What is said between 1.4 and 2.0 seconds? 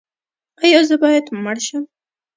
مړ شم؟